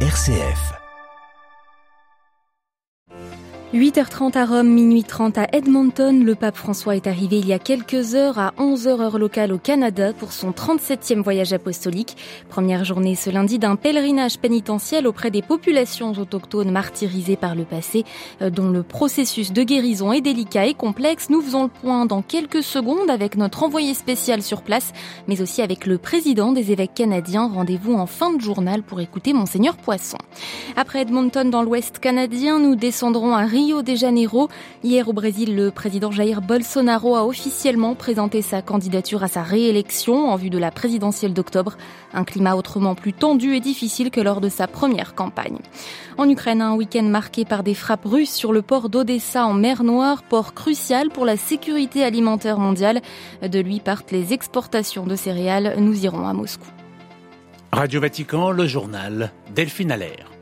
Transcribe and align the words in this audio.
RCF. 0.00 0.85
8h30 3.74 4.38
à 4.38 4.46
Rome, 4.46 4.68
minuit 4.68 5.02
30 5.02 5.38
à 5.38 5.48
Edmonton, 5.52 6.24
le 6.24 6.36
pape 6.36 6.56
François 6.56 6.94
est 6.94 7.08
arrivé 7.08 7.40
il 7.40 7.48
y 7.48 7.52
a 7.52 7.58
quelques 7.58 8.14
heures 8.14 8.38
à 8.38 8.54
11h 8.60 9.00
heure 9.00 9.18
locale 9.18 9.52
au 9.52 9.58
Canada 9.58 10.12
pour 10.12 10.30
son 10.30 10.52
37e 10.52 11.20
voyage 11.20 11.52
apostolique. 11.52 12.16
Première 12.48 12.84
journée 12.84 13.16
ce 13.16 13.28
lundi 13.28 13.58
d'un 13.58 13.74
pèlerinage 13.74 14.38
pénitentiel 14.38 15.08
auprès 15.08 15.32
des 15.32 15.42
populations 15.42 16.12
autochtones 16.12 16.70
martyrisées 16.70 17.34
par 17.34 17.56
le 17.56 17.64
passé, 17.64 18.04
euh, 18.40 18.50
dont 18.50 18.70
le 18.70 18.84
processus 18.84 19.52
de 19.52 19.64
guérison 19.64 20.12
est 20.12 20.20
délicat 20.20 20.66
et 20.66 20.74
complexe. 20.74 21.28
Nous 21.28 21.40
faisons 21.40 21.64
le 21.64 21.68
point 21.68 22.06
dans 22.06 22.22
quelques 22.22 22.62
secondes 22.62 23.10
avec 23.10 23.36
notre 23.36 23.64
envoyé 23.64 23.94
spécial 23.94 24.42
sur 24.42 24.62
place, 24.62 24.92
mais 25.26 25.42
aussi 25.42 25.60
avec 25.60 25.86
le 25.86 25.98
président 25.98 26.52
des 26.52 26.70
évêques 26.70 26.94
canadiens. 26.94 27.50
Rendez-vous 27.52 27.94
en 27.94 28.06
fin 28.06 28.32
de 28.32 28.40
journal 28.40 28.84
pour 28.84 29.00
écouter 29.00 29.32
Monseigneur 29.32 29.76
Poisson. 29.76 30.18
Après 30.76 31.00
Edmonton 31.00 31.50
dans 31.50 31.64
l'ouest 31.64 31.98
canadien, 31.98 32.60
nous 32.60 32.76
descendrons 32.76 33.34
à 33.34 33.44
Rio 33.56 33.80
de 33.80 33.94
Janeiro. 33.94 34.50
Hier 34.84 35.08
au 35.08 35.14
Brésil, 35.14 35.56
le 35.56 35.70
président 35.70 36.10
Jair 36.10 36.42
Bolsonaro 36.42 37.16
a 37.16 37.24
officiellement 37.24 37.94
présenté 37.94 38.42
sa 38.42 38.60
candidature 38.60 39.22
à 39.22 39.28
sa 39.28 39.42
réélection 39.42 40.28
en 40.28 40.36
vue 40.36 40.50
de 40.50 40.58
la 40.58 40.70
présidentielle 40.70 41.32
d'octobre. 41.32 41.78
Un 42.12 42.24
climat 42.24 42.54
autrement 42.54 42.94
plus 42.94 43.14
tendu 43.14 43.54
et 43.54 43.60
difficile 43.60 44.10
que 44.10 44.20
lors 44.20 44.42
de 44.42 44.50
sa 44.50 44.66
première 44.66 45.14
campagne. 45.14 45.56
En 46.18 46.28
Ukraine, 46.28 46.60
un 46.60 46.74
week-end 46.74 47.04
marqué 47.04 47.46
par 47.46 47.62
des 47.62 47.72
frappes 47.72 48.04
russes 48.04 48.34
sur 48.34 48.52
le 48.52 48.60
port 48.60 48.90
d'Odessa 48.90 49.46
en 49.46 49.54
mer 49.54 49.84
Noire, 49.84 50.22
port 50.22 50.52
crucial 50.52 51.08
pour 51.08 51.24
la 51.24 51.38
sécurité 51.38 52.04
alimentaire 52.04 52.58
mondiale. 52.58 53.00
De 53.40 53.58
lui 53.58 53.80
partent 53.80 54.12
les 54.12 54.34
exportations 54.34 55.06
de 55.06 55.16
céréales. 55.16 55.76
Nous 55.78 56.04
irons 56.04 56.28
à 56.28 56.34
Moscou. 56.34 56.68
Radio 57.72 58.02
Vatican, 58.02 58.50
le 58.50 58.66
journal 58.66 59.32
Delphine 59.54 59.92
Allaire. 59.92 60.35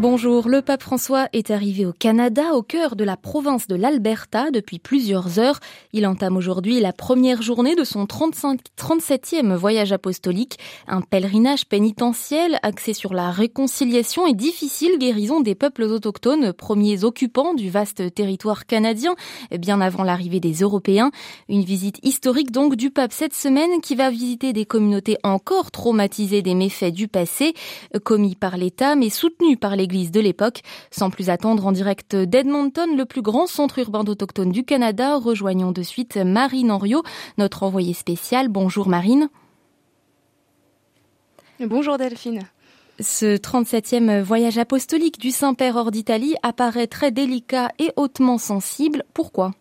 Bonjour, 0.00 0.48
le 0.48 0.62
pape 0.62 0.84
François 0.84 1.26
est 1.32 1.50
arrivé 1.50 1.84
au 1.84 1.92
Canada, 1.92 2.54
au 2.54 2.62
cœur 2.62 2.94
de 2.94 3.02
la 3.02 3.16
province 3.16 3.66
de 3.66 3.74
l'Alberta, 3.74 4.52
depuis 4.52 4.78
plusieurs 4.78 5.40
heures. 5.40 5.58
Il 5.92 6.06
entame 6.06 6.36
aujourd'hui 6.36 6.78
la 6.78 6.92
première 6.92 7.42
journée 7.42 7.74
de 7.74 7.82
son 7.82 8.06
35, 8.06 8.60
37e 8.78 9.56
voyage 9.56 9.90
apostolique, 9.90 10.56
un 10.86 11.00
pèlerinage 11.00 11.66
pénitentiel 11.66 12.60
axé 12.62 12.92
sur 12.92 13.12
la 13.12 13.32
réconciliation 13.32 14.24
et 14.28 14.34
difficile 14.34 14.98
guérison 15.00 15.40
des 15.40 15.56
peuples 15.56 15.82
autochtones, 15.82 16.52
premiers 16.52 17.02
occupants 17.02 17.54
du 17.54 17.68
vaste 17.68 18.14
territoire 18.14 18.66
canadien, 18.66 19.16
bien 19.50 19.80
avant 19.80 20.04
l'arrivée 20.04 20.38
des 20.38 20.60
Européens. 20.60 21.10
Une 21.48 21.64
visite 21.64 21.98
historique 22.04 22.52
donc 22.52 22.76
du 22.76 22.92
pape 22.92 23.12
cette 23.12 23.34
semaine 23.34 23.80
qui 23.82 23.96
va 23.96 24.10
visiter 24.10 24.52
des 24.52 24.64
communautés 24.64 25.16
encore 25.24 25.72
traumatisées 25.72 26.42
des 26.42 26.54
méfaits 26.54 26.94
du 26.94 27.08
passé, 27.08 27.52
commis 28.04 28.36
par 28.36 28.56
l'État 28.56 28.94
mais 28.94 29.10
soutenus 29.10 29.58
par 29.58 29.74
les 29.74 29.87
l'église 29.88 30.10
de 30.12 30.20
l'époque. 30.20 30.60
Sans 30.90 31.08
plus 31.08 31.30
attendre, 31.30 31.66
en 31.66 31.72
direct 31.72 32.14
d'Edmonton, 32.14 32.94
le 32.96 33.06
plus 33.06 33.22
grand 33.22 33.46
centre 33.46 33.78
urbain 33.78 34.04
d'autochtones 34.04 34.52
du 34.52 34.64
Canada, 34.64 35.16
rejoignons 35.16 35.72
de 35.72 35.82
suite 35.82 36.16
Marine 36.18 36.70
Henriot, 36.70 37.02
notre 37.38 37.62
envoyée 37.62 37.94
spéciale. 37.94 38.48
Bonjour 38.48 38.88
Marine. 38.88 39.30
Bonjour 41.60 41.96
Delphine. 41.96 42.42
Ce 43.00 43.36
37e 43.36 44.20
voyage 44.20 44.58
apostolique 44.58 45.18
du 45.18 45.30
Saint-Père 45.30 45.76
hors 45.76 45.90
d'Italie 45.90 46.34
apparaît 46.42 46.86
très 46.86 47.10
délicat 47.10 47.70
et 47.78 47.92
hautement 47.96 48.38
sensible. 48.38 49.04
Pourquoi? 49.14 49.52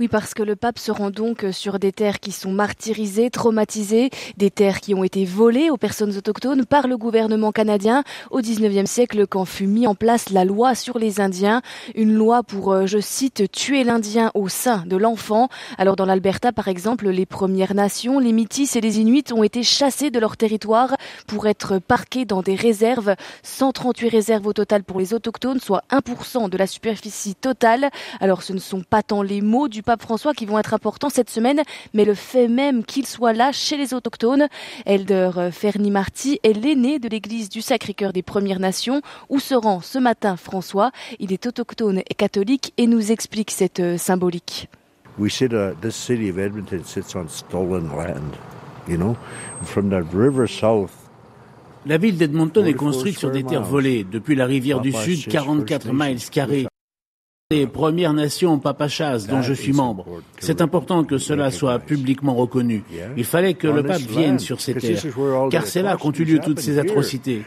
Oui, 0.00 0.08
parce 0.08 0.34
que 0.34 0.42
le 0.42 0.56
pape 0.56 0.78
se 0.78 0.90
rend 0.90 1.10
donc 1.10 1.44
sur 1.52 1.78
des 1.78 1.92
terres 1.92 2.20
qui 2.20 2.32
sont 2.32 2.52
martyrisées, 2.52 3.30
traumatisées, 3.30 4.10
des 4.36 4.50
terres 4.50 4.80
qui 4.80 4.94
ont 4.94 5.04
été 5.04 5.24
volées 5.24 5.70
aux 5.70 5.76
personnes 5.76 6.16
autochtones 6.16 6.64
par 6.64 6.86
le 6.86 6.96
gouvernement 6.96 7.52
canadien 7.52 8.04
au 8.30 8.40
19e 8.40 8.86
siècle 8.86 9.26
quand 9.26 9.44
fut 9.44 9.66
mis 9.66 9.86
en 9.86 9.94
place 9.94 10.30
la 10.30 10.44
loi 10.44 10.74
sur 10.74 10.98
les 10.98 11.20
Indiens, 11.20 11.62
une 11.94 12.14
loi 12.14 12.42
pour, 12.42 12.72
euh, 12.72 12.86
je 12.86 12.98
cite, 12.98 13.50
tuer 13.50 13.84
l'Indien 13.84 14.30
au 14.34 14.48
sein 14.48 14.84
de 14.86 14.96
l'enfant. 14.96 15.48
Alors 15.76 15.96
dans 15.96 16.06
l'Alberta, 16.06 16.52
par 16.52 16.68
exemple, 16.68 17.08
les 17.08 17.26
Premières 17.26 17.74
Nations, 17.74 18.18
les 18.18 18.32
Métis 18.32 18.76
et 18.76 18.80
les 18.80 19.00
Inuits 19.00 19.32
ont 19.32 19.42
été 19.42 19.62
chassés 19.62 20.10
de 20.10 20.18
leur 20.18 20.36
territoire 20.36 20.96
pour 21.26 21.46
être 21.46 21.78
parqués 21.78 22.24
dans 22.24 22.42
des 22.42 22.54
réserves. 22.54 23.14
138 23.42 24.08
réserves 24.08 24.46
au 24.46 24.52
total 24.52 24.84
pour 24.84 25.00
les 25.00 25.14
autochtones, 25.14 25.60
soit 25.60 25.82
1% 25.90 26.48
de 26.48 26.56
la 26.56 26.66
superficie 26.66 27.34
totale. 27.34 27.90
Alors 28.20 28.42
ce 28.42 28.52
ne 28.52 28.58
sont 28.58 28.82
pas 28.82 29.02
tant 29.02 29.22
les 29.22 29.40
mots 29.40 29.57
du 29.66 29.82
pape 29.82 30.02
François 30.02 30.34
qui 30.34 30.46
vont 30.46 30.58
être 30.58 30.74
importants 30.74 31.08
cette 31.08 31.30
semaine, 31.30 31.62
mais 31.94 32.04
le 32.04 32.14
fait 32.14 32.46
même 32.46 32.84
qu'il 32.84 33.06
soit 33.06 33.32
là 33.32 33.50
chez 33.50 33.76
les 33.76 33.94
autochtones. 33.94 34.46
Elder 34.86 35.48
Ferni 35.50 35.90
Marty 35.90 36.38
est 36.44 36.52
l'aîné 36.52 37.00
de 37.00 37.08
l'église 37.08 37.48
du 37.48 37.62
Sacré-Cœur 37.62 38.12
des 38.12 38.22
Premières 38.22 38.60
Nations, 38.60 39.02
où 39.28 39.40
se 39.40 39.54
rend 39.54 39.80
ce 39.80 39.98
matin 39.98 40.36
François. 40.36 40.92
Il 41.18 41.32
est 41.32 41.46
autochtone 41.46 42.02
et 42.08 42.14
catholique 42.14 42.72
et 42.76 42.86
nous 42.86 43.10
explique 43.10 43.50
cette 43.50 43.98
symbolique. 43.98 44.68
We 45.18 45.32
see 45.32 45.48
that 45.48 45.80
this 45.80 45.96
city 45.96 46.30
of 46.30 46.38
Edmonton 46.38 46.84
sits 46.84 47.16
on 47.16 47.26
stolen 47.26 47.88
land, 47.88 48.38
you 48.86 48.96
know, 48.96 49.16
from 49.64 49.90
the 49.90 50.04
river 50.14 50.46
south. 50.46 50.92
La 51.86 51.96
ville 51.96 52.16
d'Edmonton 52.16 52.66
est 52.66 52.74
construite 52.74 53.18
sur 53.18 53.30
des 53.30 53.42
terres 53.42 53.62
volées. 53.62 54.04
Depuis 54.04 54.34
la 54.34 54.46
rivière 54.46 54.80
du 54.80 54.92
Sud, 54.92 55.26
44 55.28 55.90
miles 55.92 56.20
carrés 56.30 56.66
des 57.50 57.66
Premières 57.66 58.12
Nations 58.12 58.58
Papachas 58.58 59.24
dont 59.26 59.40
je 59.40 59.54
suis 59.54 59.72
membre. 59.72 60.04
C'est 60.38 60.60
important 60.60 61.02
que 61.02 61.16
cela 61.16 61.50
soit 61.50 61.78
publiquement 61.78 62.34
reconnu. 62.34 62.84
Il 63.16 63.24
fallait 63.24 63.54
que 63.54 63.66
le 63.66 63.82
pape 63.82 64.02
vienne 64.02 64.38
sur 64.38 64.60
ces 64.60 64.74
terres, 64.74 65.00
car 65.50 65.64
c'est 65.64 65.80
là 65.80 65.96
qu'ont 65.96 66.12
eu 66.12 66.24
lieu 66.24 66.40
toutes 66.40 66.60
ces 66.60 66.78
atrocités. 66.78 67.44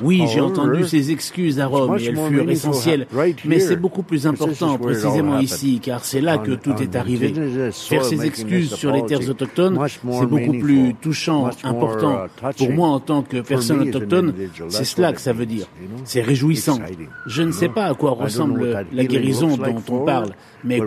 Oui, 0.00 0.24
j'ai 0.28 0.40
entendu 0.40 0.86
ses 0.86 1.10
excuses 1.10 1.60
à 1.60 1.66
Rome 1.66 1.96
et 1.98 2.04
elles 2.04 2.16
furent 2.16 2.50
essentielles, 2.50 3.06
mais 3.44 3.60
c'est 3.60 3.76
beaucoup 3.76 4.02
plus 4.02 4.26
important 4.26 4.78
précisément 4.78 5.38
ici, 5.38 5.80
car 5.82 6.04
c'est 6.04 6.20
là 6.20 6.38
que 6.38 6.52
tout 6.52 6.74
est 6.82 6.96
arrivé. 6.96 7.32
Faire 7.72 8.04
ses 8.04 8.24
excuses 8.24 8.74
sur 8.74 8.92
les 8.92 9.04
terres 9.06 9.28
autochtones, 9.28 9.78
c'est 9.88 10.26
beaucoup 10.26 10.58
plus 10.58 10.94
touchant, 10.94 11.50
important. 11.62 12.26
Pour 12.56 12.72
moi, 12.72 12.88
en 12.88 13.00
tant 13.00 13.22
que 13.22 13.40
personne 13.40 13.80
autochtone, 13.80 14.34
c'est 14.68 14.84
cela 14.84 15.12
que 15.12 15.20
ça 15.20 15.32
veut 15.32 15.46
dire. 15.46 15.66
C'est 16.04 16.22
réjouissant. 16.22 16.78
Je 17.26 17.42
ne 17.42 17.52
sais 17.52 17.68
pas 17.68 17.86
à 17.86 17.94
quoi 17.94 18.12
ressemble 18.12 18.86
la 18.92 19.04
guérison 19.04 19.56
dont 19.56 19.82
on 19.90 20.04
parle, 20.04 20.30
mais 20.64 20.80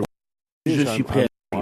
je 0.66 0.84
suis 0.84 1.02
prêt 1.02 1.26
à... 1.52 1.58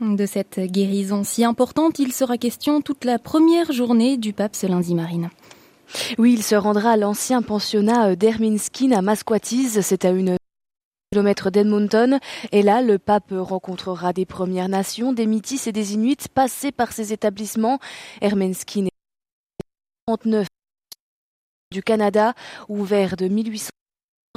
De 0.00 0.26
cette 0.26 0.60
guérison 0.60 1.24
si 1.24 1.44
importante, 1.44 1.98
il 1.98 2.12
sera 2.12 2.38
question 2.38 2.80
toute 2.80 3.04
la 3.04 3.18
première 3.18 3.72
journée 3.72 4.16
du 4.16 4.32
pape 4.32 4.54
ce 4.54 4.68
lundi 4.68 4.94
marine. 4.94 5.28
Oui, 6.18 6.34
il 6.34 6.44
se 6.44 6.54
rendra 6.54 6.92
à 6.92 6.96
l'ancien 6.96 7.42
pensionnat 7.42 8.14
d'Herminskin 8.14 8.92
à 8.92 9.02
Masquatis. 9.02 9.82
C'est 9.82 10.04
à 10.04 10.10
une 10.10 10.36
kilomètre 11.10 11.50
d'Edmonton. 11.50 12.20
Et 12.52 12.62
là, 12.62 12.80
le 12.80 13.00
pape 13.00 13.32
rencontrera 13.36 14.12
des 14.12 14.24
Premières 14.24 14.68
Nations, 14.68 15.12
des 15.12 15.26
Métis 15.26 15.66
et 15.66 15.72
des 15.72 15.94
Inuits 15.94 16.28
passés 16.32 16.70
par 16.70 16.92
ces 16.92 17.12
établissements. 17.12 17.80
Herminskin 18.20 18.86
est 18.86 18.92
39 20.06 20.46
du 21.72 21.82
Canada, 21.82 22.34
ouvert 22.68 23.16
de 23.16 23.26
1800 23.26 23.70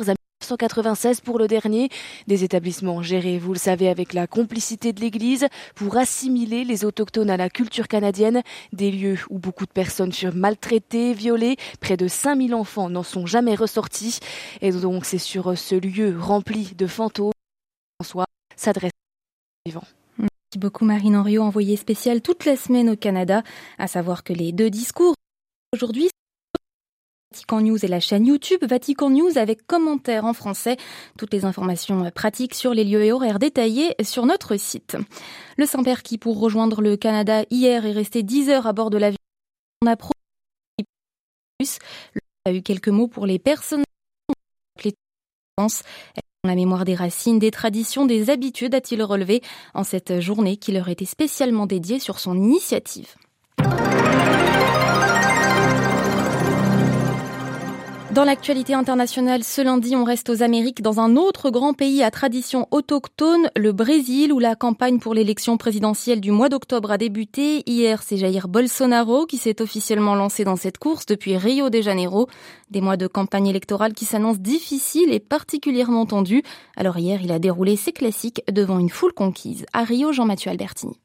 à 0.07 0.13
1996 0.51 1.21
pour 1.21 1.39
le 1.39 1.47
dernier. 1.47 1.89
Des 2.27 2.43
établissements 2.43 3.01
gérés, 3.01 3.37
vous 3.37 3.53
le 3.53 3.59
savez, 3.59 3.87
avec 3.87 4.13
la 4.13 4.27
complicité 4.27 4.93
de 4.93 4.99
l'Église 4.99 5.47
pour 5.75 5.97
assimiler 5.97 6.63
les 6.63 6.83
autochtones 6.85 7.29
à 7.29 7.37
la 7.37 7.49
culture 7.49 7.87
canadienne. 7.87 8.41
Des 8.73 8.91
lieux 8.91 9.17
où 9.29 9.39
beaucoup 9.39 9.65
de 9.65 9.71
personnes 9.71 10.11
furent 10.11 10.35
maltraitées, 10.35 11.13
violées. 11.13 11.55
Près 11.79 11.97
de 11.97 12.07
5000 12.07 12.53
enfants 12.53 12.89
n'en 12.89 13.03
sont 13.03 13.25
jamais 13.25 13.55
ressortis. 13.55 14.19
Et 14.61 14.71
donc 14.71 15.05
c'est 15.05 15.17
sur 15.17 15.57
ce 15.57 15.75
lieu 15.75 16.17
rempli 16.19 16.73
de 16.77 16.87
fantômes 16.87 17.31
François 17.99 18.25
s'adresse 18.55 18.91
aux 18.91 19.69
vivants. 19.69 19.87
Merci 20.17 20.59
beaucoup 20.59 20.85
Marine 20.85 21.15
Henriot, 21.15 21.43
envoyée 21.43 21.77
spéciale 21.77 22.21
toute 22.21 22.45
la 22.45 22.55
semaine 22.55 22.89
au 22.89 22.95
Canada. 22.95 23.43
À 23.77 23.87
savoir 23.87 24.23
que 24.23 24.33
les 24.33 24.51
deux 24.51 24.69
discours 24.69 25.15
aujourd'hui 25.73 26.09
Vatican 27.31 27.61
News 27.61 27.77
et 27.83 27.87
la 27.87 28.01
chaîne 28.01 28.25
YouTube 28.25 28.59
Vatican 28.63 29.09
News 29.09 29.37
avec 29.37 29.65
commentaires 29.65 30.25
en 30.25 30.33
français. 30.33 30.75
Toutes 31.17 31.33
les 31.33 31.45
informations 31.45 32.11
pratiques 32.11 32.55
sur 32.55 32.73
les 32.73 32.83
lieux 32.83 33.03
et 33.03 33.13
horaires 33.13 33.39
détaillés 33.39 33.95
sur 34.03 34.25
notre 34.25 34.57
site. 34.57 34.97
Le 35.57 35.65
Saint-Père 35.65 36.03
qui, 36.03 36.17
pour 36.17 36.39
rejoindre 36.39 36.81
le 36.81 36.97
Canada 36.97 37.43
hier, 37.49 37.85
est 37.85 37.93
resté 37.93 38.21
10 38.21 38.49
heures 38.49 38.67
à 38.67 38.73
bord 38.73 38.89
de 38.89 38.97
l'avion, 38.97 39.17
on 39.81 39.87
a 39.87 39.95
a 42.45 42.53
eu 42.53 42.61
quelques 42.61 42.89
mots 42.89 43.07
pour 43.07 43.25
les 43.25 43.39
personnes 43.39 43.83
la 46.43 46.55
mémoire 46.55 46.85
des 46.85 46.95
racines, 46.95 47.37
des 47.37 47.51
traditions, 47.51 48.07
des 48.07 48.31
habitudes, 48.31 48.73
a-t-il 48.73 49.03
relevé 49.03 49.41
en 49.75 49.83
cette 49.83 50.19
journée 50.19 50.57
qui 50.57 50.71
leur 50.71 50.89
était 50.89 51.05
spécialement 51.05 51.67
dédiée 51.67 51.99
sur 51.99 52.19
son 52.19 52.35
initiative. 52.35 53.15
Dans 58.13 58.25
l'actualité 58.25 58.73
internationale, 58.73 59.41
ce 59.41 59.61
lundi, 59.61 59.95
on 59.95 60.03
reste 60.03 60.29
aux 60.29 60.43
Amériques 60.43 60.81
dans 60.81 60.99
un 60.99 61.15
autre 61.15 61.49
grand 61.49 61.73
pays 61.73 62.03
à 62.03 62.11
tradition 62.11 62.67
autochtone, 62.69 63.49
le 63.55 63.71
Brésil, 63.71 64.33
où 64.33 64.39
la 64.39 64.55
campagne 64.55 64.99
pour 64.99 65.13
l'élection 65.13 65.55
présidentielle 65.55 66.19
du 66.19 66.31
mois 66.31 66.49
d'octobre 66.49 66.91
a 66.91 66.97
débuté. 66.97 67.63
Hier, 67.67 68.03
c'est 68.03 68.17
Jair 68.17 68.49
Bolsonaro 68.49 69.25
qui 69.25 69.37
s'est 69.37 69.61
officiellement 69.61 70.15
lancé 70.15 70.43
dans 70.43 70.57
cette 70.57 70.77
course 70.77 71.05
depuis 71.05 71.37
Rio 71.37 71.69
de 71.69 71.79
Janeiro. 71.79 72.27
Des 72.69 72.81
mois 72.81 72.97
de 72.97 73.07
campagne 73.07 73.47
électorale 73.47 73.93
qui 73.93 74.03
s'annoncent 74.03 74.41
difficiles 74.41 75.13
et 75.13 75.21
particulièrement 75.21 76.05
tendus. 76.05 76.43
Alors 76.75 76.97
hier, 76.97 77.21
il 77.23 77.31
a 77.31 77.39
déroulé 77.39 77.77
ses 77.77 77.93
classiques 77.93 78.43
devant 78.51 78.79
une 78.79 78.89
foule 78.89 79.13
conquise. 79.13 79.65
À 79.71 79.85
Rio, 79.85 80.11
Jean-Mathieu 80.11 80.51
Albertini. 80.51 80.99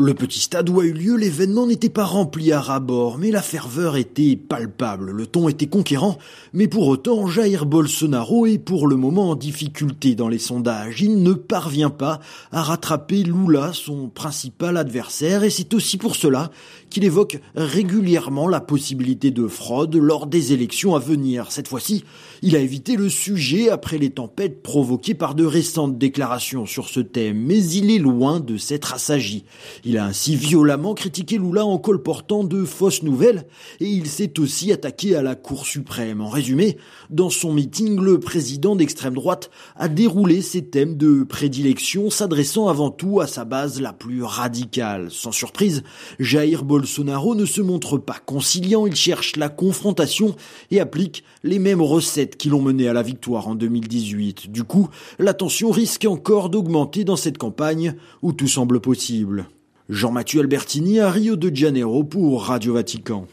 Le 0.00 0.14
petit 0.14 0.40
stade 0.40 0.70
où 0.70 0.80
a 0.80 0.84
eu 0.86 0.94
lieu 0.94 1.14
l'événement 1.14 1.66
n'était 1.66 1.90
pas 1.90 2.06
rempli 2.06 2.52
à 2.52 2.60
ras-bord, 2.62 3.18
mais 3.18 3.30
la 3.30 3.42
ferveur 3.42 3.98
était 3.98 4.34
palpable, 4.34 5.10
le 5.10 5.26
ton 5.26 5.46
était 5.50 5.66
conquérant, 5.66 6.16
mais 6.54 6.68
pour 6.68 6.88
autant 6.88 7.26
Jair 7.26 7.66
Bolsonaro 7.66 8.46
est 8.46 8.56
pour 8.56 8.88
le 8.88 8.96
moment 8.96 9.28
en 9.28 9.34
difficulté 9.34 10.14
dans 10.14 10.28
les 10.28 10.38
sondages. 10.38 11.02
Il 11.02 11.22
ne 11.22 11.34
parvient 11.34 11.90
pas 11.90 12.18
à 12.50 12.62
rattraper 12.62 13.24
Lula, 13.24 13.72
son 13.74 14.08
principal 14.08 14.78
adversaire, 14.78 15.44
et 15.44 15.50
c'est 15.50 15.74
aussi 15.74 15.98
pour 15.98 16.16
cela 16.16 16.50
qu'il 16.88 17.04
évoque 17.04 17.38
régulièrement 17.54 18.48
la 18.48 18.60
possibilité 18.60 19.30
de 19.30 19.46
fraude 19.48 19.96
lors 19.96 20.26
des 20.26 20.54
élections 20.54 20.94
à 20.94 20.98
venir. 20.98 21.52
Cette 21.52 21.68
fois-ci, 21.68 22.04
il 22.42 22.56
a 22.56 22.60
évité 22.60 22.96
le 22.96 23.08
sujet 23.08 23.68
après 23.68 23.98
les 23.98 24.10
tempêtes 24.10 24.62
provoquées 24.62 25.14
par 25.14 25.34
de 25.34 25.44
récentes 25.44 25.98
déclarations 25.98 26.64
sur 26.64 26.88
ce 26.88 27.00
thème, 27.00 27.38
mais 27.38 27.62
il 27.62 27.90
est 27.90 27.98
loin 27.98 28.40
de 28.40 28.56
s'être 28.56 28.94
assagi. 28.94 29.44
Il 29.84 29.98
a 29.98 30.06
ainsi 30.06 30.36
violemment 30.36 30.94
critiqué 30.94 31.36
Lula 31.36 31.66
en 31.66 31.78
colportant 31.78 32.44
de 32.44 32.64
fausses 32.64 33.02
nouvelles 33.02 33.46
et 33.80 33.86
il 33.86 34.06
s'est 34.06 34.38
aussi 34.40 34.72
attaqué 34.72 35.14
à 35.14 35.22
la 35.22 35.34
Cour 35.34 35.66
suprême. 35.66 36.20
En 36.20 36.28
résumé, 36.28 36.78
dans 37.10 37.30
son 37.30 37.52
meeting, 37.52 38.00
le 38.00 38.18
président 38.20 38.76
d'extrême 38.76 39.14
droite 39.14 39.50
a 39.76 39.88
déroulé 39.88 40.40
ses 40.40 40.64
thèmes 40.64 40.96
de 40.96 41.24
prédilection 41.24 42.10
s'adressant 42.10 42.68
avant 42.68 42.90
tout 42.90 43.20
à 43.20 43.26
sa 43.26 43.44
base 43.44 43.80
la 43.80 43.92
plus 43.92 44.22
radicale. 44.22 45.10
Sans 45.10 45.32
surprise, 45.32 45.82
Jair 46.18 46.64
Bolsonaro 46.64 47.34
ne 47.34 47.44
se 47.44 47.60
montre 47.60 47.98
pas 47.98 48.18
conciliant, 48.24 48.86
il 48.86 48.96
cherche 48.96 49.36
la 49.36 49.48
confrontation 49.48 50.34
et 50.70 50.80
applique 50.80 51.24
les 51.42 51.58
mêmes 51.58 51.82
recettes 51.82 52.29
qui 52.36 52.48
l'ont 52.48 52.62
mené 52.62 52.88
à 52.88 52.92
la 52.92 53.02
victoire 53.02 53.48
en 53.48 53.54
2018. 53.54 54.50
Du 54.50 54.64
coup, 54.64 54.88
la 55.18 55.34
tension 55.34 55.70
risque 55.70 56.04
encore 56.04 56.50
d'augmenter 56.50 57.04
dans 57.04 57.16
cette 57.16 57.38
campagne 57.38 57.94
où 58.22 58.32
tout 58.32 58.48
semble 58.48 58.80
possible. 58.80 59.46
Jean-Mathieu 59.88 60.40
Albertini 60.40 61.00
à 61.00 61.10
Rio 61.10 61.36
de 61.36 61.54
Janeiro 61.54 62.04
pour 62.04 62.44
Radio 62.44 62.74
Vatican. 62.74 63.26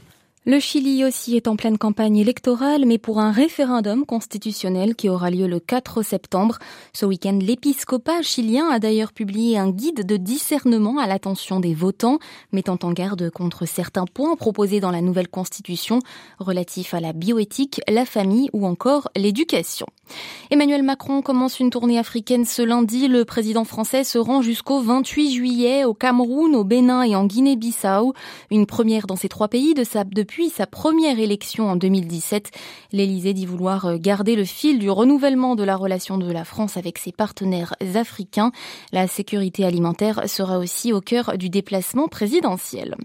Le 0.50 0.62
Chili 0.62 1.04
aussi 1.04 1.36
est 1.36 1.50
en 1.50 1.58
pleine 1.58 1.78
campagne 1.78 2.16
électorale, 2.16 2.86
mais 2.86 2.98
pour 2.98 3.20
un 3.20 3.34
référendum 3.34 4.06
constitutionnel 4.06 4.96
qui 4.96 5.10
aura 5.10 5.30
lieu 5.30 5.46
le 5.46 5.60
4 5.60 6.04
septembre. 6.04 6.58
Ce 6.94 7.06
week-end, 7.06 7.38
l'épiscopat 7.42 8.22
chilien 8.22 8.70
a 8.70 8.80
d'ailleurs 8.80 9.12
publié 9.12 9.58
un 9.58 9.70
guide 9.70 10.06
de 10.06 10.16
discernement 10.16 11.00
à 11.00 11.08
l'attention 11.08 11.60
des 11.60 11.74
votants, 11.74 12.20
mettant 12.54 12.80
en 12.84 12.94
garde 12.94 13.30
contre 13.30 13.66
certains 13.66 14.06
points 14.06 14.38
proposés 14.38 14.80
dans 14.80 14.90
la 14.92 15.02
nouvelle 15.02 15.28
constitution 15.28 16.00
relatifs 16.40 16.94
à 16.94 17.02
la 17.02 17.12
bioéthique, 17.12 17.82
la 17.90 18.06
famille 18.06 18.50
ou 18.54 18.66
encore 18.66 19.10
l'éducation. 19.18 19.88
Emmanuel 20.50 20.84
Macron 20.84 21.22
commence 21.22 21.60
une 21.60 21.72
tournée 21.72 22.00
africaine 22.00 22.46
ce 22.46 22.62
lundi. 22.62 23.10
Le 23.10 23.26
président 23.26 23.66
français 23.66 24.06
se 24.06 24.18
rend 24.18 24.42
jusqu'au 24.42 24.80
28 24.80 25.34
juillet 25.34 25.84
au 25.84 25.94
Cameroun, 25.94 26.56
au 26.56 26.64
Bénin 26.64 27.04
et 27.04 27.18
en 27.18 27.26
Guinée-Bissau. 27.26 28.14
Une 28.50 28.66
première 28.66 29.08
dans 29.08 29.18
ces 29.18 29.28
trois 29.28 29.50
pays 29.50 29.74
de 29.74 29.84
sa, 29.84 30.06
depuis 30.06 30.37
depuis 30.38 30.52
sa 30.52 30.68
première 30.68 31.18
élection 31.18 31.68
en 31.68 31.76
2017. 31.76 32.52
L'Élysée 32.92 33.34
dit 33.34 33.48
vouloir 33.48 33.88
euh, 33.88 33.98
garder 33.98 34.36
le 34.36 34.46
fil 34.46 34.78
du 34.78 34.88
renouvellement 34.88 35.56
de 35.56 35.64
la 35.64 35.76
relation 35.76 36.20
de 36.20 36.32
la 36.32 36.46
France 36.46 36.78
avec 36.78 37.00
ses 37.00 37.12
partenaires 37.12 37.74
africains. 37.96 38.52
La 38.92 39.08
sécurité 39.08 39.66
alimentaire 39.66 40.30
sera 40.30 40.60
aussi 40.60 40.94
au 40.94 41.02
cœur 41.02 41.40
du 41.40 41.50
déplacement 41.50 42.08
présidentiel. 42.08 42.98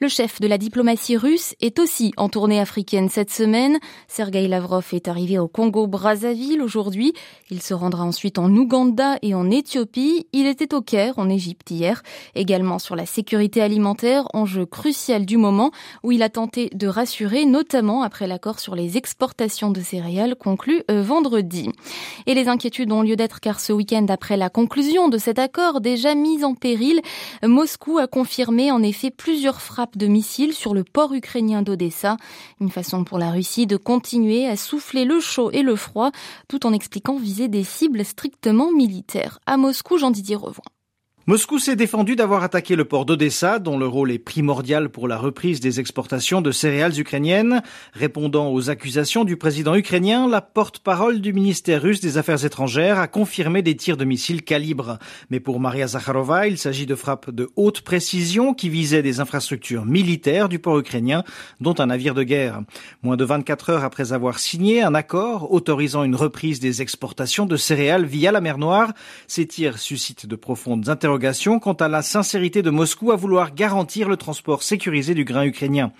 Le 0.00 0.08
chef 0.08 0.40
de 0.40 0.48
la 0.48 0.58
diplomatie 0.58 1.16
russe 1.16 1.54
est 1.60 1.78
aussi 1.78 2.12
en 2.16 2.28
tournée 2.28 2.60
africaine 2.60 3.08
cette 3.08 3.30
semaine. 3.30 3.78
Sergei 4.08 4.48
Lavrov 4.48 4.84
est 4.92 5.06
arrivé 5.06 5.38
au 5.38 5.46
Congo-Brazzaville 5.46 6.60
aujourd'hui. 6.60 7.14
Il 7.50 7.62
se 7.62 7.72
rendra 7.72 8.04
ensuite 8.04 8.38
en 8.38 8.50
Ouganda 8.50 9.16
et 9.22 9.34
en 9.34 9.50
Éthiopie. 9.50 10.26
Il 10.32 10.46
était 10.46 10.74
au 10.74 10.82
Caire, 10.82 11.18
en 11.18 11.30
Égypte 11.30 11.70
hier. 11.70 12.02
Également 12.34 12.80
sur 12.80 12.96
la 12.96 13.06
sécurité 13.06 13.62
alimentaire, 13.62 14.26
enjeu 14.34 14.66
crucial 14.66 15.24
du 15.24 15.36
moment 15.36 15.70
où 16.02 16.10
il 16.10 16.22
a 16.22 16.28
de 16.72 16.86
rassurer, 16.86 17.44
notamment 17.44 18.02
après 18.02 18.26
l'accord 18.26 18.60
sur 18.60 18.74
les 18.74 18.96
exportations 18.96 19.70
de 19.70 19.80
céréales 19.80 20.34
conclu 20.36 20.82
euh, 20.90 21.02
vendredi. 21.02 21.70
Et 22.26 22.34
les 22.34 22.48
inquiétudes 22.48 22.92
ont 22.92 23.02
lieu 23.02 23.16
d'être 23.16 23.40
car 23.40 23.60
ce 23.60 23.72
week-end 23.72 24.06
après 24.08 24.36
la 24.36 24.50
conclusion 24.50 25.08
de 25.08 25.18
cet 25.18 25.38
accord 25.38 25.80
déjà 25.80 26.14
mis 26.14 26.44
en 26.44 26.54
péril, 26.54 27.00
Moscou 27.42 27.98
a 27.98 28.06
confirmé 28.06 28.70
en 28.70 28.82
effet 28.82 29.10
plusieurs 29.10 29.60
frappes 29.60 29.96
de 29.96 30.06
missiles 30.06 30.52
sur 30.52 30.74
le 30.74 30.84
port 30.84 31.12
ukrainien 31.14 31.62
d'Odessa, 31.62 32.16
une 32.60 32.70
façon 32.70 33.04
pour 33.04 33.18
la 33.18 33.30
Russie 33.30 33.66
de 33.66 33.76
continuer 33.76 34.46
à 34.46 34.56
souffler 34.56 35.04
le 35.04 35.20
chaud 35.20 35.50
et 35.50 35.62
le 35.62 35.76
froid 35.76 36.10
tout 36.48 36.66
en 36.66 36.72
expliquant 36.72 37.16
viser 37.16 37.48
des 37.48 37.64
cibles 37.64 38.04
strictement 38.04 38.72
militaires. 38.72 39.38
À 39.46 39.56
Moscou, 39.56 39.98
Jean-Didier 39.98 40.36
Revoin. 40.36 40.64
Moscou 41.26 41.58
s'est 41.58 41.74
défendu 41.74 42.16
d'avoir 42.16 42.42
attaqué 42.42 42.76
le 42.76 42.84
port 42.84 43.06
d'Odessa, 43.06 43.58
dont 43.58 43.78
le 43.78 43.86
rôle 43.86 44.12
est 44.12 44.18
primordial 44.18 44.90
pour 44.90 45.08
la 45.08 45.16
reprise 45.16 45.58
des 45.58 45.80
exportations 45.80 46.42
de 46.42 46.50
céréales 46.50 47.00
ukrainiennes. 47.00 47.62
Répondant 47.94 48.52
aux 48.52 48.68
accusations 48.68 49.24
du 49.24 49.38
président 49.38 49.74
ukrainien, 49.74 50.28
la 50.28 50.42
porte-parole 50.42 51.22
du 51.22 51.32
ministère 51.32 51.80
russe 51.80 52.02
des 52.02 52.18
Affaires 52.18 52.44
étrangères 52.44 52.98
a 52.98 53.08
confirmé 53.08 53.62
des 53.62 53.74
tirs 53.74 53.96
de 53.96 54.04
missiles 54.04 54.42
calibre. 54.42 54.98
Mais 55.30 55.40
pour 55.40 55.60
Maria 55.60 55.86
Zakharova, 55.86 56.46
il 56.46 56.58
s'agit 56.58 56.84
de 56.84 56.94
frappes 56.94 57.30
de 57.30 57.48
haute 57.56 57.80
précision 57.80 58.52
qui 58.52 58.68
visaient 58.68 59.00
des 59.00 59.20
infrastructures 59.20 59.86
militaires 59.86 60.50
du 60.50 60.58
port 60.58 60.78
ukrainien, 60.78 61.24
dont 61.58 61.74
un 61.78 61.86
navire 61.86 62.12
de 62.12 62.22
guerre. 62.22 62.60
Moins 63.02 63.16
de 63.16 63.24
24 63.24 63.70
heures 63.70 63.84
après 63.84 64.12
avoir 64.12 64.38
signé 64.38 64.82
un 64.82 64.94
accord 64.94 65.50
autorisant 65.54 66.04
une 66.04 66.16
reprise 66.16 66.60
des 66.60 66.82
exportations 66.82 67.46
de 67.46 67.56
céréales 67.56 68.04
via 68.04 68.30
la 68.30 68.42
mer 68.42 68.58
Noire, 68.58 68.92
ces 69.26 69.46
tirs 69.46 69.78
suscitent 69.78 70.26
de 70.26 70.36
profondes 70.36 70.90
interrogations 70.90 71.13
quant 71.60 71.72
à 71.74 71.88
la 71.88 72.02
sincérité 72.02 72.62
de 72.62 72.70
Moscou 72.70 73.12
à 73.12 73.16
vouloir 73.16 73.54
garantir 73.54 74.08
le 74.08 74.16
transport 74.16 74.62
sécurisé 74.62 75.14
du 75.14 75.24
grain 75.24 75.44
ukrainien. 75.44 75.92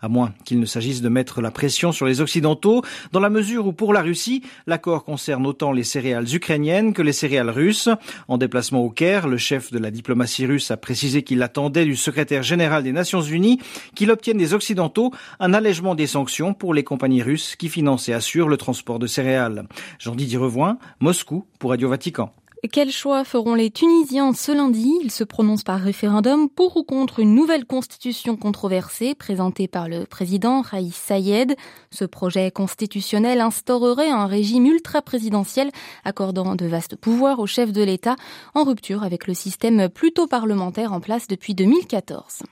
À 0.00 0.08
moins 0.08 0.32
qu'il 0.44 0.60
ne 0.60 0.66
s'agisse 0.66 1.02
de 1.02 1.08
mettre 1.08 1.40
la 1.40 1.50
pression 1.50 1.92
sur 1.92 2.06
les 2.06 2.20
Occidentaux, 2.20 2.82
dans 3.12 3.20
la 3.20 3.30
mesure 3.30 3.66
où 3.66 3.72
pour 3.72 3.92
la 3.92 4.02
Russie, 4.02 4.42
l'accord 4.66 5.04
concerne 5.04 5.46
autant 5.46 5.72
les 5.72 5.84
céréales 5.84 6.34
ukrainiennes 6.34 6.92
que 6.92 7.02
les 7.02 7.12
céréales 7.12 7.50
russes. 7.50 7.88
En 8.28 8.38
déplacement 8.38 8.82
au 8.82 8.90
Caire, 8.90 9.28
le 9.28 9.36
chef 9.36 9.72
de 9.72 9.78
la 9.78 9.90
diplomatie 9.90 10.46
russe 10.46 10.70
a 10.70 10.76
précisé 10.76 11.22
qu'il 11.22 11.42
attendait 11.42 11.84
du 11.84 11.96
secrétaire 11.96 12.42
général 12.42 12.82
des 12.82 12.92
Nations 12.92 13.22
Unies 13.22 13.60
qu'il 13.94 14.10
obtienne 14.10 14.38
des 14.38 14.54
Occidentaux 14.54 15.12
un 15.40 15.52
allègement 15.52 15.94
des 15.94 16.06
sanctions 16.06 16.54
pour 16.54 16.74
les 16.74 16.84
compagnies 16.84 17.22
russes 17.22 17.56
qui 17.56 17.68
financent 17.68 18.08
et 18.08 18.12
assurent 18.12 18.48
le 18.48 18.56
transport 18.56 18.98
de 18.98 19.06
céréales. 19.06 19.66
Jean-Didier 19.98 20.38
Revoin, 20.38 20.78
Moscou 21.00 21.44
pour 21.58 21.70
Radio 21.70 21.88
Vatican. 21.88 22.32
Quel 22.68 22.90
choix 22.90 23.24
feront 23.24 23.54
les 23.54 23.70
Tunisiens 23.70 24.34
ce 24.34 24.52
lundi? 24.52 24.92
Ils 25.02 25.10
se 25.10 25.24
prononcent 25.24 25.64
par 25.64 25.80
référendum 25.80 26.50
pour 26.50 26.76
ou 26.76 26.82
contre 26.82 27.18
une 27.18 27.34
nouvelle 27.34 27.64
constitution 27.64 28.36
controversée 28.36 29.14
présentée 29.14 29.66
par 29.66 29.88
le 29.88 30.04
président 30.04 30.60
Raïs 30.60 30.94
Sayed. 30.94 31.56
Ce 31.90 32.04
projet 32.04 32.50
constitutionnel 32.50 33.40
instaurerait 33.40 34.10
un 34.10 34.26
régime 34.26 34.66
ultra-présidentiel 34.66 35.70
accordant 36.04 36.54
de 36.54 36.66
vastes 36.66 36.96
pouvoirs 36.96 37.38
au 37.38 37.46
chef 37.46 37.72
de 37.72 37.82
l'État 37.82 38.16
en 38.54 38.64
rupture 38.64 39.04
avec 39.04 39.26
le 39.26 39.32
système 39.32 39.88
plutôt 39.88 40.26
parlementaire 40.26 40.92
en 40.92 41.00
place 41.00 41.28
depuis 41.28 41.54
2014. 41.54 42.42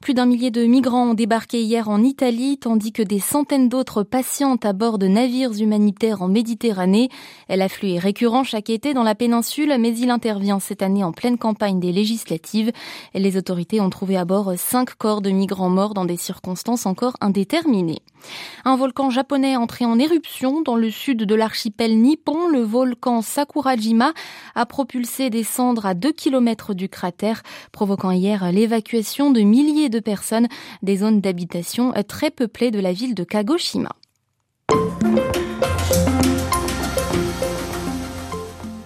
Plus 0.00 0.14
d'un 0.14 0.24
millier 0.24 0.50
de 0.50 0.64
migrants 0.64 1.10
ont 1.10 1.14
débarqué 1.14 1.60
hier 1.60 1.90
en 1.90 2.02
Italie 2.02 2.56
tandis 2.56 2.92
que 2.92 3.02
des 3.02 3.20
centaines 3.20 3.68
d'autres 3.68 4.04
patientent 4.04 4.64
à 4.64 4.72
bord 4.72 4.96
de 4.96 5.06
navires 5.06 5.52
humanitaires 5.60 6.22
en 6.22 6.28
Méditerranée. 6.28 7.10
Récurrent 7.50 8.42
chaque 8.42 8.70
été 8.70 8.94
dans 8.94 9.02
la 9.02 9.14
péninsule 9.14 9.49
mais 9.58 9.96
il 9.96 10.10
intervient 10.10 10.60
cette 10.60 10.82
année 10.82 11.04
en 11.04 11.12
pleine 11.12 11.38
campagne 11.38 11.80
des 11.80 11.92
législatives. 11.92 12.70
Les 13.14 13.36
autorités 13.36 13.80
ont 13.80 13.90
trouvé 13.90 14.16
à 14.16 14.24
bord 14.24 14.52
cinq 14.56 14.94
corps 14.94 15.20
de 15.20 15.30
migrants 15.30 15.68
morts 15.68 15.94
dans 15.94 16.04
des 16.04 16.16
circonstances 16.16 16.86
encore 16.86 17.16
indéterminées. 17.20 18.02
Un 18.64 18.76
volcan 18.76 19.10
japonais 19.10 19.56
entré 19.56 19.84
en 19.84 19.98
éruption 19.98 20.62
dans 20.62 20.76
le 20.76 20.90
sud 20.90 21.24
de 21.24 21.34
l'archipel 21.34 21.98
nippon, 21.98 22.48
le 22.48 22.60
volcan 22.60 23.22
Sakurajima 23.22 24.12
a 24.54 24.66
propulsé 24.66 25.30
des 25.30 25.44
cendres 25.44 25.86
à 25.86 25.94
2 25.94 26.12
km 26.12 26.74
du 26.74 26.88
cratère, 26.88 27.42
provoquant 27.72 28.10
hier 28.10 28.52
l'évacuation 28.52 29.30
de 29.30 29.40
milliers 29.40 29.88
de 29.88 30.00
personnes 30.00 30.48
des 30.82 30.98
zones 30.98 31.20
d'habitation 31.20 31.92
très 32.06 32.30
peuplées 32.30 32.70
de 32.70 32.80
la 32.80 32.92
ville 32.92 33.14
de 33.14 33.24
Kagoshima. 33.24 33.90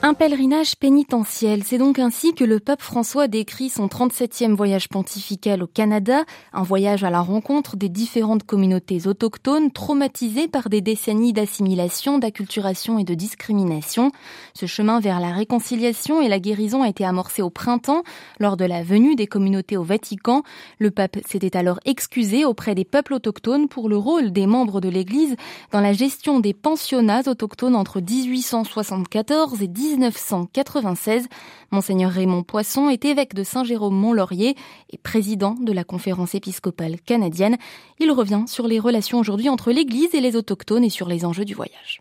Un 0.06 0.12
pèlerinage 0.12 0.76
pénitentiel, 0.76 1.64
c'est 1.64 1.78
donc 1.78 1.99
ainsi 1.99 2.34
que 2.34 2.44
le 2.44 2.61
pape 2.61 2.82
François 2.82 3.26
décrit 3.26 3.70
son 3.70 3.87
37e 3.87 4.52
voyage 4.52 4.90
pontifical 4.90 5.62
au 5.62 5.66
Canada, 5.66 6.25
un 6.52 6.62
voyage 6.62 7.04
à 7.04 7.11
la 7.11 7.23
rencontre 7.23 7.78
des 7.78 7.88
différentes 7.88 8.44
communautés 8.44 9.06
autochtones 9.06 9.70
traumatisées 9.70 10.46
par 10.46 10.68
des 10.68 10.82
décennies 10.82 11.32
d'assimilation, 11.32 12.18
d'acculturation 12.18 12.99
et 12.99 13.04
de 13.04 13.14
discrimination. 13.14 14.12
Ce 14.52 14.66
chemin 14.66 15.00
vers 15.00 15.20
la 15.20 15.32
réconciliation 15.32 16.20
et 16.20 16.28
la 16.28 16.38
guérison 16.38 16.82
a 16.82 16.90
été 16.90 17.06
amorcé 17.06 17.40
au 17.40 17.49
printemps 17.49 18.02
lors 18.38 18.58
de 18.58 18.66
la 18.66 18.82
venue 18.82 19.16
des 19.16 19.26
communautés 19.26 19.78
au 19.78 19.84
Vatican. 19.84 20.42
Le 20.78 20.90
pape 20.90 21.16
s'était 21.26 21.56
alors 21.56 21.80
excusé 21.87 22.44
auprès 22.44 22.75
des 22.75 22.84
peuples 22.84 23.14
autochtones 23.14 23.68
pour 23.68 23.88
le 23.88 23.96
rôle 23.96 24.32
des 24.32 24.46
membres 24.46 24.82
de 24.82 24.90
l'Église 24.90 25.34
dans 25.73 25.80
la 25.80 25.94
gestion 25.94 26.40
des 26.40 26.52
pensionnats 26.52 27.23
autochtones 27.26 27.75
entre 27.75 28.02
1874 28.02 29.62
et 29.62 29.66
19 29.66 29.94
1996. 29.95 31.29
Monseigneur 31.71 32.11
Raymond 32.11 32.43
Poisson 32.43 32.89
est 32.89 33.05
évêque 33.05 33.35
de 33.35 33.43
Saint-Jérôme-Mont-Laurier 33.43 34.55
et 34.93 34.99
président 34.99 35.55
de 35.55 35.73
la 35.73 35.85
conférence 35.85 36.35
épiscopale 36.35 37.01
canadienne. 37.07 37.57
Il 38.01 38.11
revient 38.11 38.45
sur 38.47 38.67
les 38.67 38.79
relations 38.79 39.19
aujourd'hui 39.19 39.49
entre 39.49 39.71
l'Église 39.71 40.15
et 40.15 40.21
les 40.21 40.37
autochtones 40.37 40.85
et 40.85 40.91
sur 40.91 41.09
les 41.09 41.25
enjeux 41.25 41.45
du 41.45 41.55
voyage. 41.55 42.01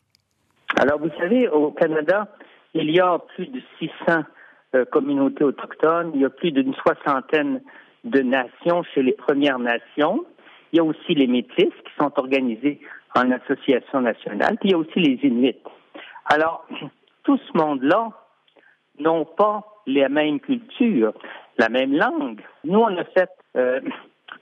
Alors 0.75 0.99
vous 0.99 1.11
savez, 1.19 1.47
au 1.49 1.71
Canada, 1.71 2.27
il 2.73 2.89
y 2.89 2.99
a 2.99 3.19
plus 3.35 3.47
de 3.47 3.61
600 3.79 4.23
euh, 4.75 4.85
communautés 4.85 5.43
autochtones, 5.43 6.11
il 6.15 6.21
y 6.21 6.25
a 6.25 6.29
plus 6.29 6.51
d'une 6.51 6.73
soixantaine 6.73 7.61
de 8.03 8.21
nations 8.21 8.83
chez 8.93 9.03
les 9.03 9.13
Premières 9.13 9.59
Nations. 9.59 10.25
Il 10.71 10.77
y 10.77 10.79
a 10.79 10.83
aussi 10.83 11.13
les 11.13 11.27
Métis 11.27 11.69
qui 11.69 11.93
sont 11.97 12.11
organisés 12.17 12.79
en 13.15 13.29
association 13.31 14.01
nationale, 14.01 14.57
puis 14.59 14.69
il 14.69 14.71
y 14.71 14.73
a 14.73 14.77
aussi 14.79 14.99
les 14.99 15.19
Inuits. 15.21 15.61
Alors, 16.25 16.65
tout 17.23 17.37
ce 17.37 17.57
monde-là 17.57 18.09
n'ont 18.99 19.25
pas 19.25 19.63
la 19.87 20.09
même 20.09 20.39
culture, 20.39 21.13
la 21.57 21.69
même 21.69 21.93
langue. 21.93 22.41
Nous, 22.63 22.79
on 22.79 22.97
a 22.97 23.03
fait 23.05 23.29
euh, 23.55 23.79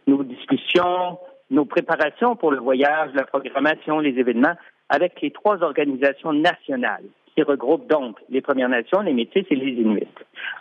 nos 0.08 0.24
discussions, 0.24 1.18
nos 1.50 1.66
préparations 1.66 2.36
pour 2.36 2.52
le 2.52 2.60
voyage, 2.60 3.12
la 3.14 3.26
programmation, 3.26 4.00
les 4.00 4.18
événements 4.18 4.56
avec 4.90 5.22
les 5.22 5.32
trois 5.32 5.64
organisations 5.64 6.34
nationales 6.34 7.06
qui 7.34 7.44
regroupent 7.44 7.88
donc 7.88 8.20
les 8.30 8.42
Premières 8.42 8.70
Nations, 8.70 9.02
les 9.02 9.14
Métis 9.14 9.46
et 9.50 9.56
les 9.56 9.72
Inuits. 9.82 10.08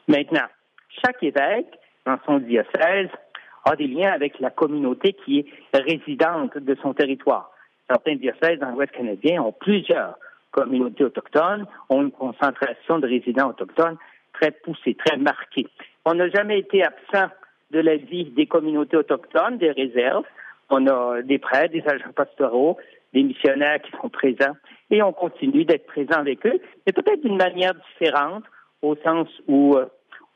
Maintenant, 0.07 0.47
chaque 1.05 1.23
évêque 1.23 1.79
dans 2.07 2.19
son 2.27 2.39
diocèse 2.39 3.09
a 3.65 3.77
des 3.77 3.89
liens 3.89 4.13
avec 4.13 4.39
la 4.41 4.51
communauté 4.51 5.13
qui 5.25 5.41
est 5.41 5.77
résidente 5.77 6.57
de 6.57 6.77
son 6.83 6.95
territoire. 6.95 7.51
Certains 7.89 8.15
diocèses 8.15 8.61
dans 8.61 8.71
l'Ouest 8.71 8.93
canadien 8.93 9.43
ont 9.43 9.53
plusieurs 9.53 10.15
communautés 10.51 11.05
autochtones 11.05 11.67
ont 11.89 12.03
une 12.03 12.11
concentration 12.11 12.99
de 12.99 13.07
résidents 13.07 13.51
autochtones 13.51 13.97
très 14.33 14.51
poussée, 14.51 14.95
très 14.95 15.17
marquée. 15.17 15.67
On 16.05 16.15
n'a 16.15 16.29
jamais 16.29 16.59
été 16.59 16.83
absent 16.85 17.33
de 17.71 17.81
la 17.81 17.97
vie 17.97 18.25
des 18.25 18.47
communautés 18.47 18.97
autochtones, 18.97 19.59
des 19.59 19.71
réserves. 19.71 20.25
On 20.71 20.87
a 20.87 21.23
des 21.23 21.39
prêtres, 21.39 21.73
des 21.73 21.87
agents 21.87 22.13
pastoraux, 22.15 22.79
des 23.13 23.23
missionnaires 23.23 23.81
qui 23.83 23.91
sont 24.01 24.09
présents 24.09 24.57
et 24.91 25.03
on 25.03 25.13
continue 25.13 25.65
d'être 25.65 25.87
présent 25.87 26.19
avec 26.19 26.45
eux, 26.47 26.61
mais 26.87 26.93
peut-être 26.93 27.23
d'une 27.23 27.37
manière 27.37 27.75
différente, 27.93 28.45
au 28.83 28.97
sens 28.97 29.29
où 29.47 29.77
euh, 29.77 29.87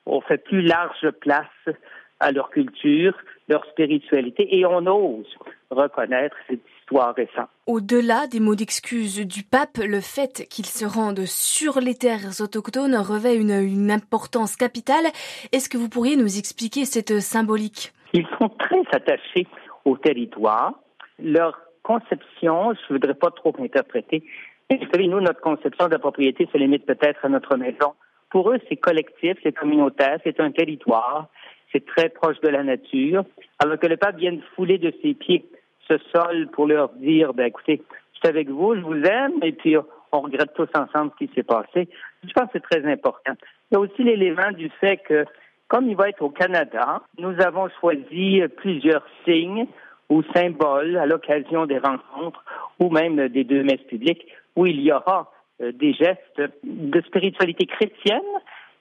on 0.07 0.21
fait 0.21 0.39
plus 0.39 0.63
large 0.63 1.11
place 1.21 1.77
à 2.21 2.31
leur 2.31 2.51
culture, 2.51 3.17
leur 3.49 3.65
spiritualité, 3.67 4.57
et 4.57 4.65
on 4.65 4.87
ose 4.87 5.27
reconnaître 5.71 6.37
cette 6.49 6.63
récente. 6.91 7.49
Au-delà 7.67 8.27
des 8.27 8.41
mots 8.41 8.55
d'excuse 8.55 9.27
du 9.27 9.43
pape, 9.43 9.79
le 9.79 10.01
fait 10.01 10.47
qu'il 10.51 10.67
se 10.67 10.85
rende 10.85 11.25
sur 11.27 11.81
les 11.81 11.95
terres 11.95 12.41
autochtones 12.41 12.97
revêt 12.97 13.37
une, 13.37 13.51
une 13.51 13.91
importance 13.91 14.57
capitale. 14.57 15.07
Est-ce 15.53 15.69
que 15.69 15.79
vous 15.79 15.89
pourriez 15.89 16.17
nous 16.17 16.39
expliquer 16.39 16.85
cette 16.85 17.21
symbolique? 17.21 17.93
Ils 18.13 18.27
sont 18.39 18.49
très 18.49 18.83
attachés 18.93 19.47
au 19.85 19.97
territoire. 19.97 20.75
Leur 21.19 21.59
conception, 21.83 22.75
je 22.75 22.93
ne 22.93 22.99
voudrais 22.99 23.15
pas 23.15 23.31
trop 23.31 23.55
interpréter, 23.59 24.25
mais 24.71 24.79
vous 24.79 24.91
savez, 24.93 25.09
nous, 25.09 25.21
notre 25.21 25.41
conception 25.41 25.87
de 25.87 25.93
la 25.93 25.99
propriété 25.99 26.49
se 26.53 26.59
limite 26.59 26.87
peut-être 26.87 27.25
à 27.25 27.29
notre 27.29 27.57
maison. 27.57 27.95
Pour 28.31 28.51
eux, 28.51 28.59
c'est 28.69 28.77
collectif, 28.77 29.37
c'est 29.43 29.53
communautaire, 29.53 30.19
c'est 30.25 30.41
un 30.41 30.51
territoire 30.51 31.29
c'est 31.75 31.85
très 31.85 32.09
proche 32.09 32.41
de 32.41 32.49
la 32.49 32.63
nature, 32.63 33.25
alors 33.59 33.79
que 33.79 33.87
le 33.87 33.97
pape 33.97 34.17
vient 34.17 34.33
de 34.33 34.41
fouler 34.55 34.79
de 34.79 34.93
ses 35.03 35.15
pieds 35.15 35.45
ce 35.89 35.99
sol 36.15 36.49
pour 36.53 36.67
leur 36.67 36.91
dire, 36.95 37.35
ben 37.35 37.47
écoutez, 37.47 37.83
je 38.13 38.19
suis 38.19 38.29
avec 38.29 38.49
vous, 38.49 38.75
je 38.75 38.81
vous 38.81 39.03
aime, 39.03 39.33
et 39.43 39.53
puis 39.53 39.77
on 40.13 40.21
regrette 40.21 40.55
tous 40.55 40.69
ensemble 40.75 41.13
ce 41.19 41.25
qui 41.25 41.35
s'est 41.35 41.43
passé. 41.43 41.89
Je 42.23 42.33
pense 42.33 42.45
que 42.45 42.59
c'est 42.59 42.81
très 42.81 42.91
important. 42.91 43.33
Il 43.71 43.75
y 43.75 43.77
a 43.77 43.81
aussi 43.81 44.03
l'élément 44.03 44.53
du 44.53 44.71
fait 44.81 44.99
que, 44.99 45.25
comme 45.69 45.89
il 45.89 45.97
va 45.97 46.09
être 46.09 46.23
au 46.23 46.31
Canada, 46.31 47.03
nous 47.19 47.35
avons 47.41 47.69
choisi 47.81 48.43
plusieurs 48.57 49.05
signes 49.25 49.67
ou 50.09 50.23
symboles 50.35 50.97
à 50.97 51.07
l'occasion 51.07 51.67
des 51.67 51.79
rencontres 51.79 52.45
ou 52.79 52.91
même 52.91 53.29
des 53.29 53.45
deux 53.45 53.63
messes 53.63 53.87
publiques 53.89 54.27
où 54.57 54.67
il 54.67 54.81
y 54.81 54.93
aura 54.93 55.33
euh, 55.61 55.73
des 55.73 55.93
gestes 55.93 56.43
de 56.65 57.01
spiritualité 57.03 57.67
chrétienne, 57.67 58.21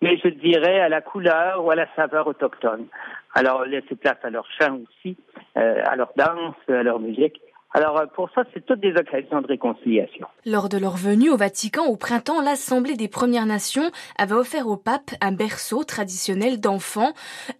mais 0.03 0.17
je 0.17 0.27
dirais 0.27 0.81
à 0.81 0.89
la 0.89 0.99
couleur 0.99 1.63
ou 1.63 1.71
à 1.71 1.75
la 1.75 1.87
saveur 1.95 2.27
autochtone. 2.27 2.87
Alors, 3.33 3.63
laisser 3.63 3.95
place 3.95 4.17
à 4.23 4.29
leur 4.29 4.45
chant 4.59 4.77
aussi, 4.83 5.15
euh, 5.57 5.81
à 5.85 5.95
leur 5.95 6.11
danse, 6.17 6.55
à 6.67 6.83
leur 6.83 6.99
musique. 6.99 7.39
Alors 7.75 7.97
euh, 7.97 8.05
pour 8.05 8.29
ça, 8.35 8.43
c'est 8.53 8.63
toutes 8.63 8.81
des 8.81 8.93
occasions 8.95 9.41
de 9.41 9.47
réconciliation. 9.47 10.27
Lors 10.45 10.69
de 10.69 10.77
leur 10.77 10.95
venue 10.95 11.31
au 11.31 11.37
Vatican 11.37 11.85
au 11.85 11.95
printemps, 11.95 12.41
l'Assemblée 12.41 12.95
des 12.95 13.07
Premières 13.07 13.47
Nations 13.47 13.89
avait 14.19 14.35
offert 14.35 14.67
au 14.67 14.77
pape 14.77 15.09
un 15.21 15.31
berceau 15.31 15.83
traditionnel 15.83 16.59
d'enfant. 16.59 17.13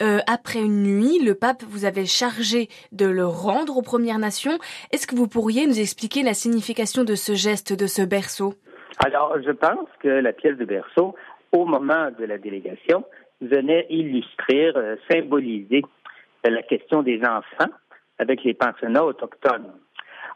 Euh, 0.03 0.19
après 0.27 0.59
une 0.59 0.83
nuit, 0.83 1.17
le 1.17 1.33
pape 1.33 1.63
vous 1.63 1.85
avait 1.85 2.05
chargé 2.05 2.67
de 2.91 3.07
le 3.07 3.25
rendre 3.25 3.77
aux 3.77 3.81
Premières 3.81 4.19
Nations. 4.19 4.59
Est-ce 4.91 5.07
que 5.07 5.15
vous 5.15 5.27
pourriez 5.27 5.65
nous 5.65 5.79
expliquer 5.79 6.21
la 6.21 6.35
signification 6.35 7.03
de 7.03 7.15
ce 7.15 7.33
geste, 7.33 7.73
de 7.73 7.88
ce 7.88 8.03
berceau? 8.03 8.53
Alors, 9.03 9.35
je 9.43 9.51
pense 9.51 9.89
que 10.00 10.07
la 10.07 10.33
pièce 10.33 10.57
de 10.57 10.65
berceau 10.65 11.15
au 11.53 11.65
moment 11.65 12.10
de 12.17 12.25
la 12.25 12.38
délégation, 12.38 13.05
venait 13.41 13.86
illustrer, 13.89 14.72
euh, 14.75 14.95
symboliser 15.10 15.83
euh, 16.45 16.50
la 16.50 16.63
question 16.63 17.03
des 17.03 17.22
enfants 17.24 17.72
avec 18.19 18.43
les 18.43 18.53
pensionnats 18.53 19.05
autochtones. 19.05 19.72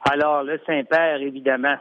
Alors, 0.10 0.44
le 0.44 0.60
Saint-Père, 0.66 1.22
évidemment, 1.22 1.78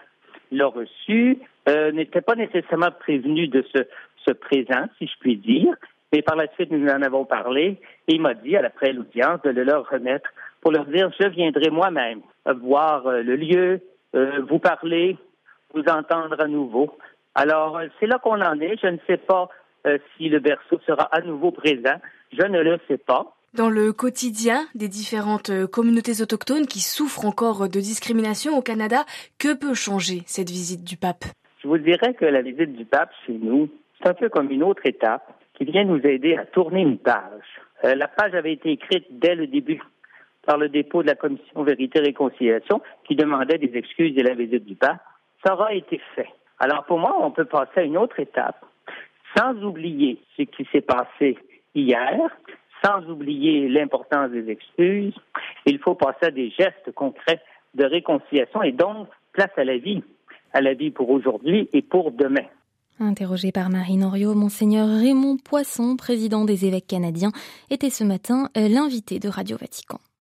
l'a 0.51 0.67
reçu, 0.67 1.39
euh, 1.69 1.93
n'était 1.93 2.21
pas 2.21 2.35
nécessairement 2.35 2.91
prévenu 2.99 3.49
de 3.49 3.65
ce, 3.75 3.83
ce 4.25 4.33
présent, 4.33 4.87
si 4.99 5.07
je 5.07 5.19
puis 5.21 5.37
dire, 5.37 5.75
mais 6.13 6.23
par 6.23 6.37
la 6.37 6.47
suite, 6.55 6.71
nous 6.71 6.89
en 6.89 7.03
avons 7.03 7.25
parlé, 7.25 7.79
et 8.09 8.15
il 8.15 8.21
m'a 8.21 8.35
dit, 8.35 8.57
à 8.57 8.63
l'après 8.63 8.93
l'audience, 8.93 9.43
de 9.43 9.51
le 9.51 9.65
leur 9.65 9.89
remettre 9.89 10.31
pour 10.61 10.73
leur 10.73 10.87
dire, 10.87 11.11
je 11.21 11.29
viendrai 11.29 11.71
moi-même 11.71 12.21
voir 12.63 13.11
le 13.11 13.37
lieu, 13.37 13.81
vous 14.13 14.61
parler, 14.61 15.17
vous 15.75 15.83
entendre 15.83 16.41
à 16.41 16.47
nouveau, 16.47 16.97
alors, 17.37 17.77
euh, 17.77 17.87
c'est 18.01 18.07
là 18.07 18.19
qu'on 18.19 18.41
en 18.41 18.59
est. 18.61 18.81
Je 18.83 18.87
ne 18.87 18.97
sais 19.07 19.19
pas 19.19 19.49
euh, 19.87 19.99
si 20.17 20.31
le 20.31 20.41
berceau 20.41 20.81
sera 20.87 21.05
à 21.15 21.21
nouveau 21.21 21.51
présent. 21.51 22.01
Je 22.33 22.45
ne 22.45 22.63
le 22.63 22.81
sais 22.89 22.97
pas. 22.97 23.37
Dans 23.53 23.69
le 23.69 23.93
quotidien 23.93 24.65
des 24.75 24.89
différentes 24.89 25.51
euh, 25.51 25.67
communautés 25.67 26.23
autochtones 26.23 26.67
qui 26.67 26.81
souffrent 26.81 27.27
encore 27.27 27.69
de 27.69 27.79
discrimination 27.79 28.57
au 28.57 28.63
Canada, 28.63 29.05
que 29.39 29.55
peut 29.55 29.75
changer 29.75 30.23
cette 30.25 30.49
visite 30.49 30.83
du 30.83 30.97
pape? 30.97 31.27
Je 31.63 31.69
vous 31.69 31.77
dirais 31.77 32.15
que 32.15 32.25
la 32.25 32.41
visite 32.41 32.75
du 32.75 32.87
pape 32.87 33.11
chez 33.27 33.35
nous, 33.35 33.69
c'est 34.01 34.09
un 34.09 34.15
peu 34.15 34.31
comme 34.31 34.51
une 34.51 34.63
autre 34.63 34.87
étape 34.87 35.31
qui 35.55 35.65
vient 35.65 35.85
nous 35.85 36.01
aider 36.07 36.37
à 36.37 36.47
tourner 36.47 36.81
une 36.81 36.99
page. 36.99 37.61
la 37.83 38.09
page 38.09 38.35
avait 38.35 38.53
été 38.53 38.71
écrite 38.71 39.07
dès 39.11 39.35
le 39.35 39.47
début 39.47 39.83
par 40.47 40.59
le 40.59 40.69
dépôt 40.69 41.03
de 41.03 41.09
la 41.09 41.15
commission 41.15 41.63
Vérité 41.65 41.99
et 41.99 42.03
Réconciliation 42.03 42.81
qui 43.07 43.17
demandait 43.17 43.59
des 43.59 43.77
excuses 43.77 44.15
de 44.15 44.23
la 44.23 44.35
visite 44.35 44.65
du 44.65 44.75
pape. 44.75 45.01
Ça 45.45 45.55
aura 45.55 45.75
été 45.75 46.01
fait. 46.15 46.29
Alors 46.59 46.85
pour 46.85 46.99
moi, 46.99 47.17
on 47.21 47.31
peut 47.31 47.45
passer 47.45 47.81
à 47.81 47.83
une 47.83 47.99
autre 47.99 48.19
étape, 48.21 48.65
sans 49.37 49.55
oublier 49.63 50.21
ce 50.37 50.43
qui 50.43 50.67
s'est 50.73 50.81
passé 50.81 51.39
hier, 51.75 52.31
sans 52.85 53.05
oublier 53.09 53.69
l'importance 53.69 54.31
des 54.31 54.49
excuses. 54.51 55.15
Il 55.67 55.79
faut 55.79 55.95
passer 55.95 56.27
à 56.27 56.31
des 56.31 56.51
gestes 56.51 56.93
concrets 56.95 57.43
de 57.75 57.85
réconciliation 57.85 58.63
et 58.63 58.73
donc 58.73 59.09
place 59.33 59.51
à 59.57 59.65
la 59.65 59.77
vie, 59.77 60.03
à 60.53 60.61
la 60.61 60.75
vie 60.75 60.91
pour 60.91 61.11
aujourd'hui 61.11 61.69
et 61.73 61.83
pour 61.83 62.11
demain. 62.11 62.47
Interrogé 62.99 63.53
par 63.53 63.69
Marine 63.69 64.05
Oriot, 64.05 64.35
Monseigneur 64.35 64.89
Raymond 64.89 65.37
Poisson, 65.37 65.97
président 65.97 66.47
des 66.47 66.65
évêques 66.65 66.87
canadiens, 66.87 67.33
était 67.69 67.91
ce 67.91 68.05
matin 68.05 68.49
euh, 68.57 68.69
l'invité 68.69 69.19
de 69.19 69.29
Radio 69.29 69.59
Vatican. 69.59 69.99